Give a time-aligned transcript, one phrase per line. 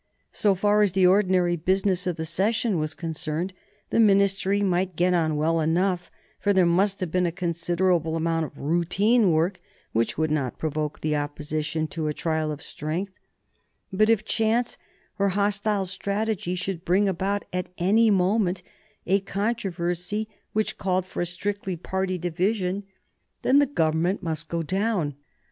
[0.31, 3.53] So far as the ordinary business of the session was concerned,
[3.91, 8.47] the Ministry might get on well enough, for there must have been a considerable amount
[8.47, 9.59] of routine work
[9.91, 13.11] which would not provoke the Opposition to a trial of strength;
[13.93, 14.79] but if chance
[15.19, 18.63] or hostile strategy should bring about at any moment
[19.05, 22.85] a controversy which called for a strictly party division,
[23.43, 25.13] then the Government must go down.